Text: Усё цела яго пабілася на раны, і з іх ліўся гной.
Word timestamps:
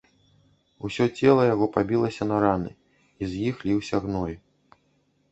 Усё 0.87 1.05
цела 1.17 1.43
яго 1.49 1.65
пабілася 1.75 2.23
на 2.31 2.39
раны, 2.45 2.71
і 3.21 3.29
з 3.33 3.43
іх 3.51 3.61
ліўся 3.69 4.01
гной. 4.07 4.33